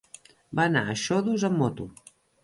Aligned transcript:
Va 0.59 0.63
anar 0.69 0.81
a 0.87 0.95
Xodos 1.01 1.45
amb 1.49 1.61
moto. 1.65 1.87